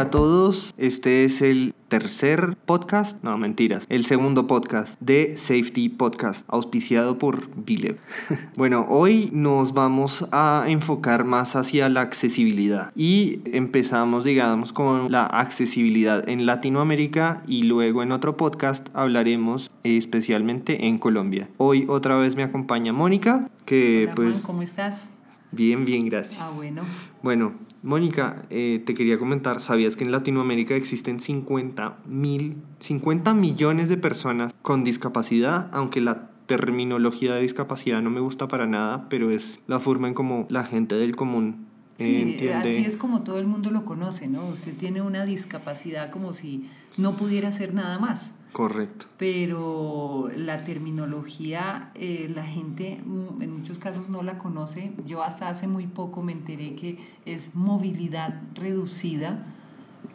Hola 0.00 0.06
a 0.06 0.10
todos, 0.12 0.74
este 0.78 1.26
es 1.26 1.42
el 1.42 1.74
tercer 1.88 2.56
podcast, 2.64 3.22
no 3.22 3.36
mentiras, 3.36 3.84
el 3.90 4.06
segundo 4.06 4.46
podcast 4.46 4.98
de 4.98 5.36
Safety 5.36 5.90
Podcast, 5.90 6.46
auspiciado 6.48 7.18
por 7.18 7.54
Bilev. 7.54 7.98
bueno, 8.56 8.86
hoy 8.88 9.28
nos 9.34 9.74
vamos 9.74 10.26
a 10.32 10.64
enfocar 10.68 11.24
más 11.24 11.54
hacia 11.54 11.90
la 11.90 12.00
accesibilidad 12.00 12.92
y 12.96 13.42
empezamos, 13.44 14.24
digamos, 14.24 14.72
con 14.72 15.12
la 15.12 15.26
accesibilidad 15.26 16.26
en 16.30 16.46
Latinoamérica 16.46 17.42
y 17.46 17.64
luego 17.64 18.02
en 18.02 18.12
otro 18.12 18.38
podcast 18.38 18.88
hablaremos 18.94 19.70
especialmente 19.84 20.86
en 20.86 20.96
Colombia. 20.96 21.50
Hoy 21.58 21.84
otra 21.90 22.16
vez 22.16 22.36
me 22.36 22.42
acompaña 22.42 22.94
Mónica, 22.94 23.50
que 23.66 24.04
Hola, 24.04 24.14
pues... 24.14 24.32
Juan, 24.32 24.42
¿cómo 24.44 24.62
estás? 24.62 25.12
Bien, 25.52 25.84
bien, 25.84 26.06
gracias. 26.06 26.40
Ah, 26.40 26.50
bueno. 26.54 26.84
Bueno, 27.22 27.52
Mónica, 27.82 28.42
eh, 28.50 28.82
te 28.84 28.94
quería 28.94 29.18
comentar, 29.18 29.60
¿sabías 29.60 29.96
que 29.96 30.04
en 30.04 30.12
Latinoamérica 30.12 30.74
existen 30.74 31.20
50 31.20 31.98
mil, 32.06 32.56
50 32.80 33.32
millones 33.32 33.88
de 33.88 33.96
personas 33.96 34.54
con 34.60 34.84
discapacidad? 34.84 35.70
Aunque 35.72 36.00
la 36.00 36.30
terminología 36.46 37.34
de 37.34 37.40
discapacidad 37.40 38.02
no 38.02 38.10
me 38.10 38.20
gusta 38.20 38.48
para 38.48 38.66
nada, 38.66 39.08
pero 39.08 39.30
es 39.30 39.60
la 39.66 39.78
forma 39.78 40.08
en 40.08 40.14
como 40.14 40.46
la 40.50 40.64
gente 40.64 40.96
del 40.96 41.16
común 41.16 41.68
eh, 41.98 42.04
Sí, 42.04 42.16
entiende. 42.16 42.54
así 42.54 42.84
es 42.84 42.96
como 42.96 43.22
todo 43.22 43.38
el 43.38 43.46
mundo 43.46 43.70
lo 43.70 43.84
conoce, 43.84 44.28
¿no? 44.28 44.48
Usted 44.48 44.74
tiene 44.76 45.00
una 45.00 45.24
discapacidad 45.24 46.10
como 46.10 46.32
si 46.32 46.68
no 46.96 47.16
pudiera 47.16 47.48
hacer 47.48 47.72
nada 47.72 47.98
más. 47.98 48.34
Correcto. 48.52 49.06
Pero 49.16 50.28
la 50.36 50.64
terminología, 50.64 51.90
eh, 51.94 52.30
la 52.34 52.44
gente 52.44 53.00
mm, 53.04 53.42
en 53.42 53.56
muchos 53.58 53.78
casos 53.78 54.08
no 54.08 54.22
la 54.22 54.38
conoce. 54.38 54.92
Yo 55.06 55.22
hasta 55.22 55.48
hace 55.48 55.68
muy 55.68 55.86
poco 55.86 56.22
me 56.22 56.32
enteré 56.32 56.74
que 56.74 56.98
es 57.26 57.54
movilidad 57.54 58.40
reducida. 58.54 59.46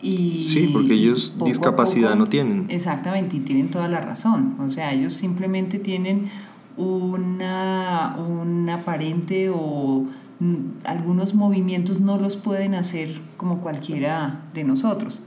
Y, 0.01 0.43
Sí, 0.51 0.69
porque 0.73 0.93
ellos 0.95 1.31
poco 1.37 1.45
discapacidad 1.49 2.09
poco- 2.09 2.19
no 2.19 2.27
tienen. 2.27 2.65
Exactamente, 2.69 3.37
y 3.37 3.39
tienen 3.39 3.69
toda 3.71 3.87
la 3.87 4.01
razón. 4.01 4.55
O 4.59 4.67
sea, 4.67 4.91
ellos 4.91 5.13
simplemente 5.13 5.79
tienen 5.79 6.29
una, 6.77 8.15
un 8.17 8.69
aparente 8.69 9.49
o 9.49 10.05
mm, 10.39 10.55
algunos 10.83 11.33
movimientos 11.33 11.99
no 12.01 12.17
los 12.17 12.35
pueden 12.37 12.75
hacer 12.75 13.21
como 13.37 13.59
cualquiera 13.61 14.43
de 14.53 14.63
nosotros. 14.65 15.21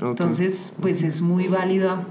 Entonces, 0.00 0.74
pues 0.80 1.02
es 1.02 1.20
muy 1.20 1.48
válida 1.48 2.06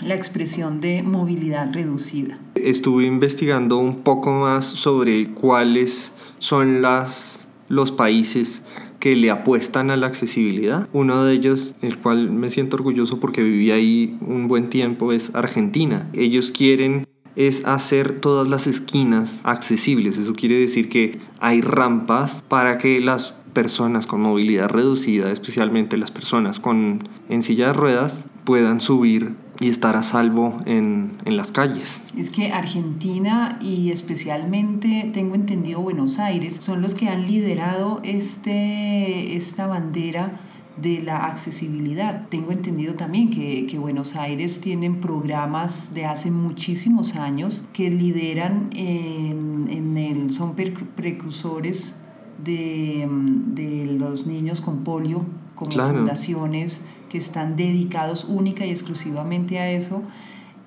la 0.00 0.14
expresión 0.14 0.80
de 0.80 1.02
movilidad 1.02 1.72
reducida. 1.72 2.38
Estuve 2.54 3.06
investigando 3.06 3.78
un 3.78 4.02
poco 4.02 4.32
más 4.32 4.64
sobre 4.66 5.30
cuáles 5.32 6.12
son 6.38 6.82
las, 6.82 7.40
los 7.68 7.92
países 7.92 8.62
que 8.98 9.16
le 9.16 9.30
apuestan 9.30 9.90
a 9.90 9.96
la 9.96 10.06
accesibilidad. 10.06 10.88
Uno 10.92 11.24
de 11.24 11.32
ellos, 11.34 11.74
el 11.82 11.98
cual 11.98 12.30
me 12.30 12.50
siento 12.50 12.76
orgulloso 12.76 13.18
porque 13.18 13.42
viví 13.42 13.70
ahí 13.70 14.18
un 14.20 14.46
buen 14.46 14.68
tiempo, 14.68 15.12
es 15.12 15.34
Argentina. 15.34 16.08
Ellos 16.12 16.50
quieren 16.50 17.06
es 17.36 17.64
hacer 17.64 18.20
todas 18.20 18.48
las 18.48 18.66
esquinas 18.66 19.40
accesibles. 19.44 20.18
Eso 20.18 20.34
quiere 20.34 20.58
decir 20.58 20.88
que 20.88 21.20
hay 21.38 21.60
rampas 21.60 22.42
para 22.48 22.76
que 22.76 23.00
las 23.00 23.34
personas 23.54 24.06
con 24.06 24.20
movilidad 24.20 24.68
reducida, 24.68 25.30
especialmente 25.30 25.96
las 25.96 26.10
personas 26.10 26.60
con 26.60 27.08
en 27.28 27.42
silla 27.42 27.68
de 27.68 27.72
ruedas, 27.72 28.24
puedan 28.44 28.80
subir 28.80 29.34
y 29.60 29.68
estar 29.68 29.94
a 29.96 30.02
salvo 30.02 30.56
en, 30.64 31.12
en 31.26 31.36
las 31.36 31.52
calles. 31.52 32.00
Es 32.16 32.30
que 32.30 32.50
Argentina 32.52 33.58
y 33.60 33.90
especialmente 33.90 35.10
tengo 35.12 35.34
entendido 35.34 35.80
Buenos 35.80 36.18
Aires 36.18 36.56
son 36.60 36.80
los 36.80 36.94
que 36.94 37.08
han 37.08 37.26
liderado 37.26 38.00
este, 38.02 39.36
esta 39.36 39.66
bandera 39.66 40.40
de 40.80 41.02
la 41.02 41.26
accesibilidad. 41.26 42.28
Tengo 42.30 42.52
entendido 42.52 42.94
también 42.94 43.28
que, 43.28 43.66
que 43.66 43.78
Buenos 43.78 44.16
Aires 44.16 44.62
tienen 44.62 45.00
programas 45.00 45.92
de 45.92 46.06
hace 46.06 46.30
muchísimos 46.30 47.16
años 47.16 47.64
que 47.74 47.90
lideran 47.90 48.70
en, 48.74 49.66
en 49.70 49.96
el, 49.98 50.32
son 50.32 50.54
precursores 50.54 51.94
de, 52.42 53.06
de 53.48 53.84
los 53.98 54.26
niños 54.26 54.62
con 54.62 54.78
polio 54.84 55.26
como 55.54 55.70
Claro. 55.70 55.98
fundaciones 55.98 56.80
que 57.10 57.18
están 57.18 57.56
dedicados 57.56 58.24
única 58.24 58.64
y 58.64 58.70
exclusivamente 58.70 59.58
a 59.58 59.70
eso 59.70 60.02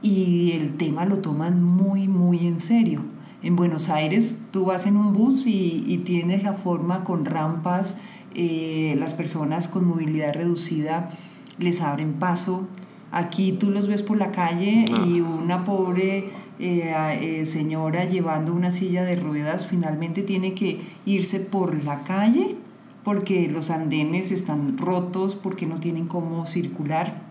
y 0.03 0.51
el 0.51 0.75
tema 0.75 1.05
lo 1.05 1.19
toman 1.19 1.63
muy, 1.63 2.07
muy 2.07 2.45
en 2.45 2.59
serio. 2.59 3.01
En 3.41 3.55
Buenos 3.55 3.89
Aires 3.89 4.37
tú 4.51 4.65
vas 4.65 4.85
en 4.85 4.97
un 4.97 5.13
bus 5.13 5.47
y, 5.47 5.83
y 5.87 5.99
tienes 5.99 6.43
la 6.43 6.53
forma 6.53 7.03
con 7.03 7.25
rampas, 7.25 7.97
eh, 8.35 8.95
las 8.97 9.13
personas 9.13 9.67
con 9.67 9.85
movilidad 9.85 10.33
reducida 10.33 11.09
les 11.57 11.81
abren 11.81 12.13
paso. 12.13 12.67
Aquí 13.11 13.53
tú 13.53 13.69
los 13.69 13.87
ves 13.87 14.01
por 14.01 14.17
la 14.17 14.31
calle 14.31 14.85
Ah. 14.91 15.05
y 15.07 15.21
una 15.21 15.63
pobre 15.63 16.29
eh, 16.59 16.93
eh, 17.21 17.45
señora 17.45 18.05
llevando 18.05 18.53
una 18.53 18.71
silla 18.71 19.03
de 19.03 19.15
ruedas 19.15 19.65
finalmente 19.65 20.21
tiene 20.21 20.53
que 20.53 20.81
irse 21.05 21.39
por 21.39 21.83
la 21.83 22.03
calle 22.03 22.55
porque 23.03 23.49
los 23.49 23.69
andenes 23.69 24.31
están 24.31 24.77
rotos, 24.77 25.35
porque 25.35 25.65
no 25.65 25.79
tienen 25.79 26.07
cómo 26.07 26.45
circular. 26.45 27.21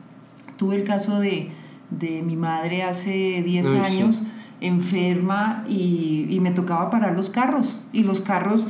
Tuve 0.57 0.77
el 0.77 0.85
caso 0.85 1.19
de, 1.19 1.51
de 1.91 2.23
mi 2.23 2.37
madre 2.37 2.83
hace 2.83 3.43
10 3.43 3.67
Uy, 3.67 3.73
sí. 3.73 3.79
años, 3.81 4.23
enferma, 4.61 5.65
y, 5.69 6.27
y 6.31 6.41
me 6.41 6.51
tocaba 6.51 6.91
parar 6.91 7.15
los 7.15 7.31
carros. 7.31 7.83
Y 7.93 8.03
los 8.03 8.21
carros 8.21 8.69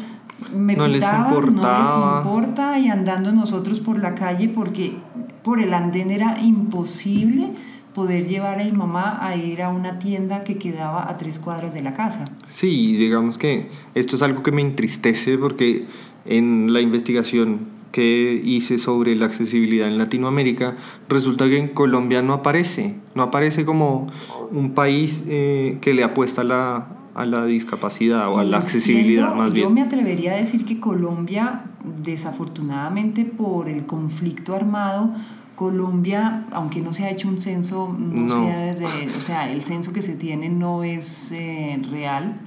me 0.55 0.75
No 0.77 0.87
les 0.87 0.97
pitaban, 0.97 1.31
no 1.31 1.39
importaba. 1.39 2.17
les 2.19 2.27
importa, 2.27 2.79
y 2.79 2.89
andando 2.89 3.33
nosotros 3.33 3.81
por 3.81 3.99
la 3.99 4.15
calle, 4.15 4.49
porque 4.49 4.97
por 5.43 5.61
el 5.61 5.75
andén 5.75 6.11
era 6.11 6.41
imposible 6.41 7.51
poder 7.95 8.27
llevar 8.27 8.61
a 8.61 8.65
mi 8.65 8.73
mamá 8.73 9.19
a 9.21 9.37
ir 9.37 9.63
a 9.63 9.69
una 9.69 9.99
tienda 9.99 10.45
que 10.45 10.57
quedaba 10.59 11.09
a 11.11 11.17
tres 11.19 11.39
cuadras 11.39 11.75
de 11.75 11.83
la 11.83 11.95
casa. 11.95 12.25
Sí, 12.49 12.97
digamos 12.97 13.39
que 13.39 13.69
esto 13.95 14.17
es 14.17 14.23
algo 14.23 14.43
que 14.43 14.53
me 14.53 14.63
entristece 14.63 15.37
porque 15.39 15.87
en 16.25 16.73
la 16.73 16.81
investigación 16.81 17.71
que 17.93 18.41
hice 18.43 18.79
sobre 18.79 19.15
la 19.17 19.27
accesibilidad 19.27 19.87
en 19.87 19.99
Latinoamérica, 19.99 20.77
resulta 21.11 21.47
que 21.51 21.59
en 21.59 21.69
Colombia 21.69 22.23
no 22.23 22.33
aparece, 22.33 22.95
no 23.15 23.23
aparece 23.25 23.67
como 23.67 24.07
un 24.51 24.73
país 24.73 25.23
eh, 25.29 25.77
que 25.83 25.93
le 25.93 26.03
apuesta 26.03 26.41
a 26.41 26.45
la, 26.45 26.87
a 27.15 27.27
la 27.27 27.45
discapacidad 27.45 28.31
o 28.31 28.39
a 28.39 28.45
la 28.45 28.57
accesibilidad 28.59 29.27
siendo- 29.27 29.35
más 29.37 29.49
Yo 29.53 29.55
bien. 29.55 29.75
me 29.75 29.83
atrevería 29.83 30.33
a 30.33 30.37
decir 30.37 30.65
que 30.65 30.81
Colombia, 30.81 31.65
desafortunadamente 32.03 33.25
por 33.25 33.69
el 33.69 33.87
conflicto 33.87 34.55
armado, 34.55 35.13
Colombia, 35.57 36.47
aunque 36.53 36.81
no 36.81 36.93
se 36.93 37.05
ha 37.05 37.11
hecho 37.11 37.29
un 37.29 37.39
censo, 37.39 37.95
no, 37.99 38.23
No. 38.23 38.29
sea 38.47 38.59
desde, 38.61 38.87
o 39.17 39.21
sea, 39.21 39.51
el 39.51 39.63
censo 39.63 39.93
que 39.93 40.03
se 40.03 40.15
tiene 40.17 40.49
no 40.49 40.83
es 40.83 41.31
eh, 41.33 41.81
real. 41.91 42.41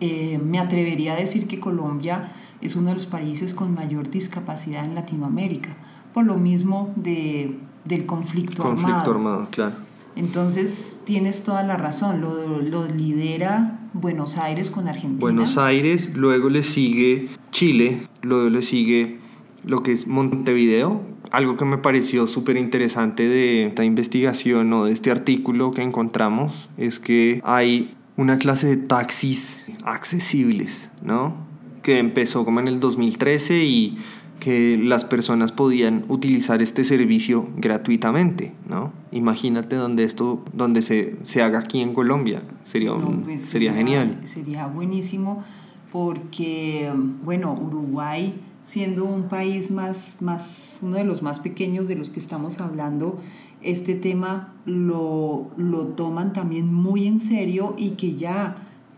Eh, 0.00 0.40
me 0.42 0.58
atrevería 0.58 1.12
a 1.12 1.16
decir 1.16 1.46
que 1.46 1.60
Colombia 1.60 2.32
es 2.60 2.76
uno 2.76 2.88
de 2.88 2.94
los 2.94 3.06
países 3.06 3.54
con 3.54 3.74
mayor 3.74 4.10
discapacidad 4.10 4.84
en 4.84 4.94
Latinoamérica, 4.94 5.76
por 6.14 6.24
lo 6.24 6.36
mismo 6.38 6.92
de, 6.96 7.58
del 7.84 8.06
conflicto, 8.06 8.62
Conflicto 8.62 8.92
armado. 8.96 9.12
armado, 9.14 9.48
claro. 9.50 9.74
Entonces 10.16 11.00
tienes 11.04 11.44
toda 11.44 11.62
la 11.62 11.76
razón, 11.76 12.20
lo, 12.20 12.60
lo 12.60 12.86
lidera 12.86 13.78
Buenos 13.92 14.38
Aires 14.38 14.70
con 14.70 14.88
Argentina. 14.88 15.20
Buenos 15.20 15.56
Aires, 15.56 16.10
luego 16.16 16.48
le 16.48 16.62
sigue 16.62 17.28
Chile, 17.50 18.06
luego 18.22 18.48
le 18.48 18.62
sigue 18.62 19.18
lo 19.64 19.82
que 19.82 19.92
es 19.92 20.06
Montevideo. 20.06 21.02
Algo 21.30 21.56
que 21.56 21.64
me 21.64 21.78
pareció 21.78 22.26
súper 22.26 22.56
interesante 22.56 23.28
de 23.28 23.66
esta 23.66 23.84
investigación 23.84 24.72
o 24.72 24.86
de 24.86 24.92
este 24.92 25.10
artículo 25.10 25.72
que 25.72 25.82
encontramos 25.82 26.70
es 26.76 26.98
que 26.98 27.40
hay 27.44 27.94
una 28.16 28.38
clase 28.38 28.66
de 28.66 28.76
taxis 28.76 29.64
accesibles, 29.84 30.90
¿no? 31.04 31.34
Que 31.82 31.98
empezó 31.98 32.44
como 32.44 32.60
en 32.60 32.68
el 32.68 32.80
2013 32.80 33.64
y 33.64 33.96
que 34.40 34.78
las 34.82 35.04
personas 35.04 35.52
podían 35.52 36.04
utilizar 36.08 36.62
este 36.62 36.82
servicio 36.84 37.48
gratuitamente, 37.58 38.52
¿no? 38.68 38.92
Imagínate 39.12 39.76
donde 39.76 40.04
esto, 40.04 40.42
donde 40.54 40.80
se, 40.82 41.16
se 41.24 41.42
haga 41.42 41.58
aquí 41.60 41.80
en 41.80 41.92
Colombia, 41.94 42.42
sería, 42.64 42.92
un- 42.92 43.18
No, 43.18 43.22
pues, 43.24 43.42
sería 43.42 43.72
genial. 43.74 44.18
Sería 44.24 44.66
buenísimo 44.66 45.44
porque, 45.92 46.92
bueno, 47.24 47.52
Uruguay 47.52 48.40
siendo 48.64 49.04
un 49.04 49.24
país 49.24 49.70
más, 49.70 50.18
más, 50.20 50.78
uno 50.82 50.96
de 50.96 51.04
los 51.04 51.22
más 51.22 51.40
pequeños 51.40 51.88
de 51.88 51.96
los 51.96 52.10
que 52.10 52.20
estamos 52.20 52.60
hablando, 52.60 53.18
este 53.62 53.94
tema 53.94 54.54
lo, 54.64 55.42
lo 55.56 55.88
toman 55.88 56.32
también 56.32 56.72
muy 56.72 57.06
en 57.06 57.20
serio 57.20 57.74
y 57.76 57.90
que 57.92 58.14
ya 58.14 58.54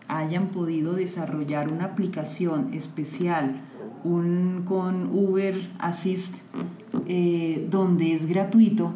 hayan 0.08 0.48
podido 0.48 0.92
desarrollar 0.92 1.70
una 1.70 1.86
aplicación 1.86 2.74
especial 2.74 3.62
un, 4.04 4.64
con 4.66 5.10
Uber 5.12 5.54
Assist 5.78 6.36
eh, 7.06 7.66
donde 7.70 8.12
es 8.12 8.26
gratuito 8.26 8.92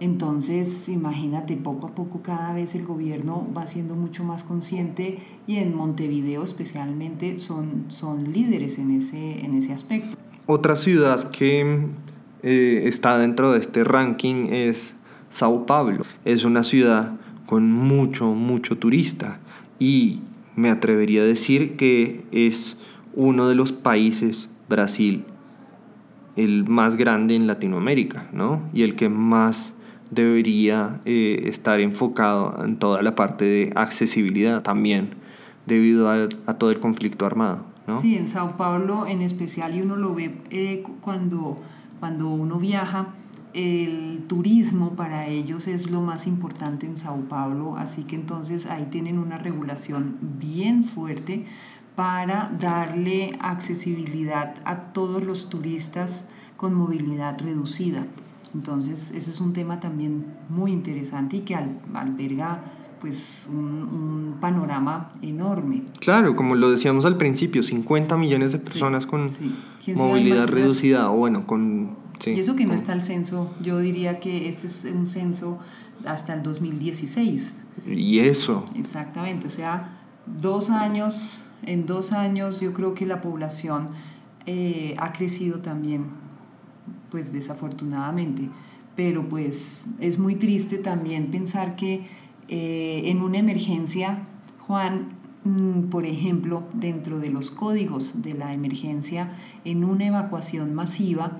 entonces, 0.00 0.88
imagínate, 0.88 1.56
poco 1.56 1.88
a 1.88 1.94
poco 1.94 2.22
cada 2.22 2.52
vez 2.52 2.74
el 2.74 2.84
gobierno 2.84 3.46
va 3.56 3.66
siendo 3.66 3.96
mucho 3.96 4.22
más 4.22 4.44
consciente 4.44 5.18
y 5.46 5.56
en 5.56 5.74
Montevideo 5.74 6.44
especialmente 6.44 7.38
son, 7.38 7.86
son 7.88 8.32
líderes 8.32 8.78
en 8.78 8.92
ese, 8.92 9.44
en 9.44 9.56
ese 9.56 9.72
aspecto. 9.72 10.16
Otra 10.46 10.76
ciudad 10.76 11.30
que 11.30 11.86
eh, 12.42 12.82
está 12.86 13.18
dentro 13.18 13.52
de 13.52 13.58
este 13.58 13.82
ranking 13.82 14.46
es 14.50 14.94
Sao 15.30 15.66
Paulo. 15.66 16.04
Es 16.24 16.44
una 16.44 16.62
ciudad 16.62 17.14
con 17.46 17.72
mucho, 17.72 18.26
mucho 18.34 18.78
turista 18.78 19.40
y 19.78 20.20
me 20.54 20.70
atrevería 20.70 21.22
a 21.22 21.24
decir 21.24 21.76
que 21.76 22.24
es 22.30 22.76
uno 23.14 23.48
de 23.48 23.56
los 23.56 23.72
países, 23.72 24.48
Brasil, 24.68 25.24
el 26.36 26.68
más 26.68 26.96
grande 26.96 27.34
en 27.34 27.46
Latinoamérica, 27.46 28.28
¿no? 28.32 28.62
Y 28.72 28.82
el 28.82 28.94
que 28.94 29.08
más 29.08 29.72
debería 30.10 31.00
eh, 31.04 31.42
estar 31.44 31.80
enfocado 31.80 32.64
en 32.64 32.78
toda 32.78 33.02
la 33.02 33.14
parte 33.14 33.44
de 33.44 33.72
accesibilidad 33.74 34.62
también, 34.62 35.10
debido 35.66 36.10
a, 36.10 36.28
todo 36.58 36.70
el 36.70 36.80
conflicto 36.80 37.26
armado, 37.26 37.64
¿no? 37.86 38.00
Sí, 38.00 38.16
en 38.16 38.28
Sao 38.28 38.56
Paulo 38.56 39.06
en 39.06 39.22
especial, 39.22 39.76
y 39.76 39.82
uno 39.82 39.96
lo 39.96 40.14
ve 40.14 40.34
eh, 40.50 40.82
cuando, 41.00 41.56
cuando 42.00 42.28
uno 42.28 42.58
viaja, 42.58 43.14
el 43.54 44.24
turismo 44.28 44.94
para 44.94 45.26
ellos 45.26 45.66
es 45.68 45.90
lo 45.90 46.00
más 46.00 46.26
importante 46.26 46.86
en 46.86 46.96
Sao 46.96 47.20
Paulo, 47.28 47.76
así 47.76 48.04
que 48.04 48.16
entonces 48.16 48.66
ahí 48.66 48.86
tienen 48.90 49.18
una 49.18 49.38
regulación 49.38 50.16
bien 50.38 50.84
fuerte 50.84 51.46
para 51.96 52.50
darle 52.60 53.36
accesibilidad 53.40 54.54
a 54.64 54.92
todos 54.92 55.24
los 55.24 55.50
turistas 55.50 56.24
con 56.56 56.74
movilidad 56.74 57.40
reducida. 57.40 58.06
Entonces, 58.54 59.10
ese 59.10 59.30
es 59.30 59.40
un 59.40 59.52
tema 59.52 59.80
también 59.80 60.26
muy 60.48 60.72
interesante 60.72 61.36
y 61.36 61.40
que 61.40 61.54
alberga 61.54 62.62
pues 63.00 63.46
un, 63.48 64.36
panorama 64.40 65.12
enorme. 65.22 65.82
Claro, 66.00 66.34
como 66.34 66.54
lo 66.54 66.70
decíamos 66.70 67.04
al 67.04 67.16
principio, 67.16 67.62
50 67.62 68.16
millones 68.16 68.52
de 68.52 68.58
personas 68.58 69.06
con 69.06 69.30
movilidad 69.96 70.48
reducida 70.48 71.10
o 71.10 71.16
bueno, 71.16 71.46
con... 71.46 71.96
y 72.24 72.38
eso 72.38 72.56
que 72.56 72.66
no 72.66 72.74
está 72.74 72.92
el 72.92 73.02
censo, 73.02 73.52
yo 73.62 73.78
diría 73.78 74.16
que 74.16 74.48
este 74.48 74.66
es 74.66 74.84
un 74.92 75.06
censo 75.06 75.58
hasta 76.04 76.34
el 76.34 76.42
2016. 76.42 77.56
Y 77.86 78.20
eso. 78.20 78.64
Exactamente, 78.74 79.46
o 79.46 79.50
sea, 79.50 79.98
dos 80.26 80.70
años 80.70 81.44
en 81.62 81.86
dos 81.86 82.12
años 82.12 82.60
yo 82.60 82.72
creo 82.72 82.94
que 82.94 83.06
la 83.06 83.20
población 83.20 83.88
eh, 84.46 84.94
ha 84.98 85.12
crecido 85.12 85.60
también, 85.60 86.06
pues 87.10 87.32
desafortunadamente. 87.32 88.48
Pero 88.96 89.28
pues 89.28 89.86
es 90.00 90.18
muy 90.18 90.34
triste 90.34 90.78
también 90.78 91.30
pensar 91.30 91.76
que 91.76 92.06
eh, 92.48 93.02
en 93.04 93.20
una 93.20 93.38
emergencia, 93.38 94.24
Juan, 94.66 95.10
mm, 95.44 95.88
por 95.90 96.06
ejemplo, 96.06 96.64
dentro 96.72 97.20
de 97.20 97.30
los 97.30 97.50
códigos 97.50 98.22
de 98.22 98.34
la 98.34 98.52
emergencia, 98.54 99.36
en 99.64 99.84
una 99.84 100.06
evacuación 100.06 100.74
masiva, 100.74 101.38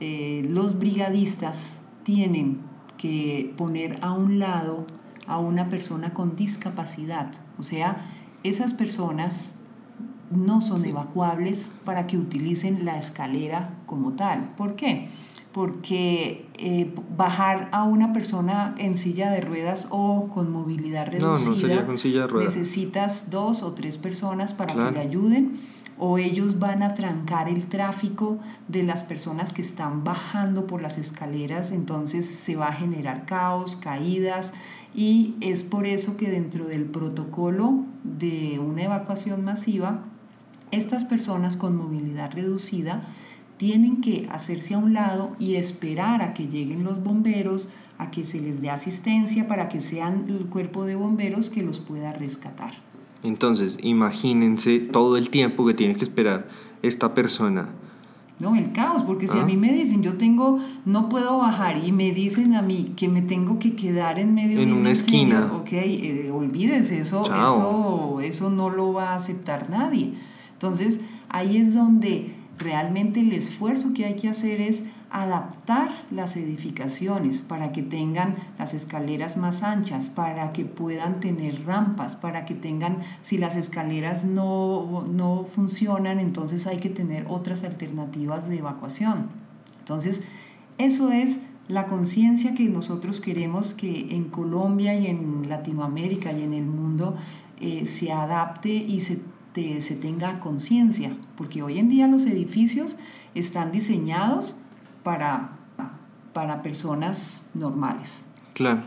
eh, 0.00 0.46
los 0.48 0.78
brigadistas 0.78 1.78
tienen 2.02 2.58
que 2.96 3.52
poner 3.56 3.98
a 4.02 4.12
un 4.12 4.38
lado 4.38 4.86
a 5.26 5.38
una 5.38 5.68
persona 5.68 6.12
con 6.12 6.36
discapacidad. 6.36 7.32
O 7.58 7.62
sea, 7.62 8.10
esas 8.42 8.74
personas 8.74 9.54
no 10.30 10.60
son 10.60 10.84
evacuables 10.84 11.72
para 11.84 12.06
que 12.06 12.18
utilicen 12.18 12.84
la 12.84 12.98
escalera 12.98 13.78
como 13.94 14.14
tal. 14.14 14.50
¿Por 14.56 14.74
qué? 14.74 15.08
Porque 15.52 16.48
eh, 16.54 16.92
bajar 17.16 17.68
a 17.70 17.84
una 17.84 18.12
persona 18.12 18.74
en 18.76 18.96
silla 18.96 19.30
de 19.30 19.40
ruedas 19.40 19.86
o 19.90 20.28
con 20.34 20.50
movilidad 20.50 21.06
reducida 21.06 21.86
necesitas 22.36 23.30
dos 23.30 23.62
o 23.62 23.72
tres 23.72 23.96
personas 23.96 24.52
para 24.52 24.74
que 24.74 24.90
le 24.90 24.98
ayuden 24.98 25.60
o 25.96 26.18
ellos 26.18 26.58
van 26.58 26.82
a 26.82 26.94
trancar 26.94 27.48
el 27.48 27.68
tráfico 27.68 28.38
de 28.66 28.82
las 28.82 29.04
personas 29.04 29.52
que 29.52 29.62
están 29.62 30.02
bajando 30.02 30.66
por 30.66 30.82
las 30.82 30.98
escaleras, 30.98 31.70
entonces 31.70 32.26
se 32.26 32.56
va 32.56 32.66
a 32.66 32.72
generar 32.72 33.24
caos, 33.24 33.76
caídas 33.76 34.52
y 34.92 35.36
es 35.40 35.62
por 35.62 35.86
eso 35.86 36.16
que 36.16 36.32
dentro 36.32 36.64
del 36.64 36.82
protocolo 36.82 37.84
de 38.02 38.58
una 38.58 38.82
evacuación 38.82 39.44
masiva, 39.44 40.00
estas 40.72 41.04
personas 41.04 41.56
con 41.56 41.76
movilidad 41.76 42.32
reducida 42.32 43.04
tienen 43.64 44.02
que 44.02 44.28
hacerse 44.30 44.74
a 44.74 44.78
un 44.78 44.92
lado 44.92 45.34
y 45.38 45.54
esperar 45.54 46.20
a 46.20 46.34
que 46.34 46.48
lleguen 46.48 46.84
los 46.84 47.02
bomberos, 47.02 47.70
a 47.96 48.10
que 48.10 48.26
se 48.26 48.38
les 48.38 48.60
dé 48.60 48.68
asistencia 48.68 49.48
para 49.48 49.70
que 49.70 49.80
sean 49.80 50.26
el 50.28 50.50
cuerpo 50.50 50.84
de 50.84 50.96
bomberos 50.96 51.48
que 51.48 51.62
los 51.62 51.78
pueda 51.78 52.12
rescatar. 52.12 52.74
Entonces, 53.22 53.78
imagínense 53.80 54.80
todo 54.80 55.16
el 55.16 55.30
tiempo 55.30 55.64
que 55.64 55.72
tiene 55.72 55.94
que 55.94 56.04
esperar 56.04 56.46
esta 56.82 57.14
persona 57.14 57.70
no, 58.40 58.56
el 58.56 58.72
caos, 58.72 59.02
porque 59.04 59.28
si 59.28 59.38
a 59.38 59.42
ah. 59.42 59.46
mí 59.46 59.56
me 59.56 59.72
dicen, 59.72 60.02
yo 60.02 60.14
tengo, 60.14 60.58
no 60.84 61.08
puedo 61.08 61.38
bajar 61.38 61.78
y 61.82 61.92
me 61.92 62.12
dicen 62.12 62.56
a 62.56 62.62
mí 62.62 62.92
que 62.96 63.08
me 63.08 63.22
tengo 63.22 63.60
que 63.60 63.76
quedar 63.76 64.18
en 64.18 64.34
medio 64.34 64.60
en 64.60 64.70
de 64.70 64.74
una 64.74 64.90
esquina, 64.90 65.52
ok, 65.54 65.72
eh, 65.72 66.30
olvídese, 66.34 66.98
eso, 66.98 67.22
eso, 67.22 68.20
eso 68.20 68.50
no 68.50 68.70
lo 68.70 68.92
va 68.92 69.12
a 69.12 69.14
aceptar 69.14 69.70
nadie. 69.70 70.14
Entonces, 70.52 70.98
ahí 71.28 71.58
es 71.58 71.74
donde 71.74 72.34
realmente 72.58 73.20
el 73.20 73.32
esfuerzo 73.32 73.92
que 73.94 74.04
hay 74.04 74.16
que 74.16 74.28
hacer 74.28 74.60
es 74.60 74.84
adaptar 75.10 75.90
las 76.10 76.36
edificaciones 76.36 77.40
para 77.40 77.70
que 77.70 77.82
tengan 77.82 78.34
las 78.58 78.74
escaleras 78.74 79.36
más 79.36 79.62
anchas, 79.62 80.08
para 80.08 80.50
que 80.50 80.64
puedan 80.64 81.20
tener 81.20 81.64
rampas, 81.64 82.16
para 82.16 82.44
que 82.44 82.54
tengan, 82.54 82.98
si 83.22 83.38
las 83.38 83.54
escaleras 83.54 84.24
no, 84.24 85.06
no 85.08 85.46
funcionan, 85.54 86.18
entonces 86.18 86.66
hay 86.66 86.78
que 86.78 86.90
tener 86.90 87.26
otras 87.28 87.62
alternativas 87.62 88.48
de 88.48 88.58
evacuación. 88.58 89.28
Entonces, 89.78 90.22
eso 90.78 91.12
es 91.12 91.38
la 91.68 91.86
conciencia 91.86 92.54
que 92.54 92.64
nosotros 92.64 93.20
queremos 93.20 93.72
que 93.72 94.16
en 94.16 94.24
Colombia 94.24 94.94
y 94.94 95.06
en 95.06 95.48
Latinoamérica 95.48 96.32
y 96.32 96.42
en 96.42 96.54
el 96.54 96.66
mundo 96.66 97.16
eh, 97.60 97.86
se 97.86 98.12
adapte 98.12 98.70
y 98.70 99.00
se, 99.00 99.20
se 99.54 99.94
tenga 99.94 100.40
conciencia, 100.40 101.16
porque 101.36 101.62
hoy 101.62 101.78
en 101.78 101.88
día 101.88 102.08
los 102.08 102.26
edificios 102.26 102.96
están 103.34 103.70
diseñados 103.70 104.56
para, 105.02 105.58
para 106.32 106.62
personas 106.62 107.48
normales. 107.54 108.22
Claro. 108.54 108.82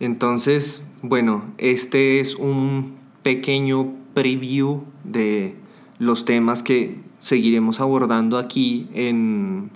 Entonces, 0.00 0.82
bueno, 1.02 1.44
este 1.58 2.20
es 2.20 2.36
un 2.36 2.96
pequeño 3.22 3.92
preview 4.14 4.84
de 5.04 5.56
los 5.98 6.24
temas 6.24 6.62
que 6.62 7.00
seguiremos 7.20 7.80
abordando 7.80 8.38
aquí 8.38 8.88
en, 8.94 9.70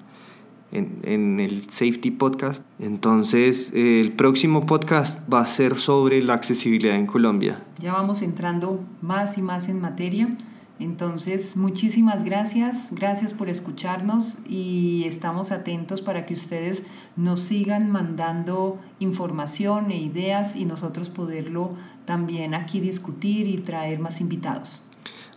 en, 0.75 1.41
el 1.41 1.71
Safety 1.71 2.11
Podcast. 2.11 2.65
Entonces, 2.79 3.71
el 3.75 4.13
próximo 4.13 4.67
podcast 4.67 5.21
va 5.33 5.41
a 5.41 5.47
ser 5.47 5.79
sobre 5.79 6.23
la 6.23 6.35
accesibilidad 6.35 6.97
en 6.97 7.07
Colombia. 7.07 7.63
Ya 7.79 7.93
vamos 7.93 8.23
entrando 8.23 8.81
más 9.01 9.39
y 9.39 9.43
más 9.43 9.69
en 9.69 9.81
materia. 9.81 10.37
Entonces, 10.81 11.57
muchísimas 11.57 12.25
gracias, 12.25 12.91
gracias 12.91 13.33
por 13.33 13.49
escucharnos 13.49 14.39
y 14.49 15.05
estamos 15.07 15.53
atentos 15.53 16.03
para 16.03 16.27
que 16.27 16.35
ustedes 16.35 16.83
nos 17.15 17.39
sigan 17.41 17.93
mandando 17.93 18.81
información 18.99 19.93
e 19.93 19.99
ideas 19.99 20.57
y 20.57 20.65
nosotros 20.65 21.11
poderlo 21.11 21.77
también 22.07 22.55
aquí 22.55 22.81
discutir 22.81 23.47
y 23.47 23.59
traer 23.59 24.01
más 24.01 24.21
invitados. 24.21 24.83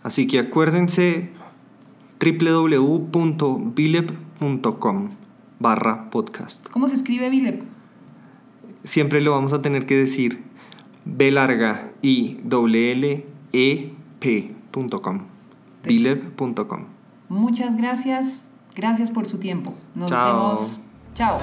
Así 0.02 0.26
que 0.26 0.40
acuérdense 0.40 1.30
www.bilep.com 2.20 3.08
barra 5.58 6.10
podcast. 6.10 6.68
¿Cómo 6.68 6.88
se 6.88 6.94
escribe 6.94 7.30
Bilep? 7.30 7.62
Siempre 8.84 9.20
lo 9.20 9.32
vamos 9.32 9.52
a 9.52 9.62
tener 9.62 9.86
que 9.86 9.96
decir 9.96 10.44
B 11.04 11.30
larga 11.30 11.90
I 12.02 12.38
L 12.44 13.26
E 13.52 13.92
P 14.20 14.54
bileb.com. 15.84 16.84
Muchas 17.28 17.76
gracias, 17.76 18.46
gracias 18.74 19.10
por 19.10 19.26
su 19.26 19.38
tiempo. 19.38 19.74
Nos 19.94 20.10
vemos. 20.10 20.80
Chao. 21.14 21.40